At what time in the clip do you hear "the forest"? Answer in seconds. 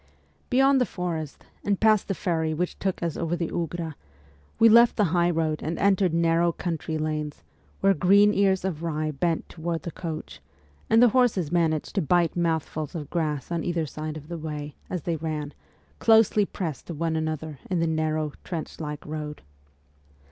0.81-1.45